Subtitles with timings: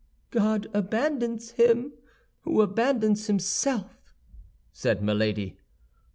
[0.31, 1.93] "God abandons him
[2.39, 4.15] who abandons himself,"
[4.71, 5.59] said Milady.